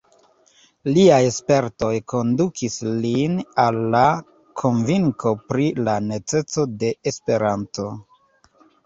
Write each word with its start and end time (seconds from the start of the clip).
Liaj 0.93 1.17
spertoj 1.33 1.91
kondukis 2.13 2.77
lin 3.03 3.35
al 3.63 3.77
la 3.97 4.01
konvinko 4.63 5.35
pri 5.51 5.69
la 5.89 5.99
neceso 6.07 6.65
de 6.85 6.91
Esperanto. 7.13 7.87